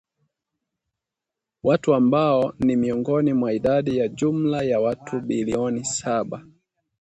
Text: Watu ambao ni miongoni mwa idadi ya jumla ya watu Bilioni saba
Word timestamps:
Watu 1.63 1.93
ambao 1.93 2.53
ni 2.59 2.75
miongoni 2.75 3.33
mwa 3.33 3.53
idadi 3.53 3.97
ya 3.97 4.07
jumla 4.07 4.61
ya 4.63 4.79
watu 4.79 5.19
Bilioni 5.21 5.85
saba 5.85 6.45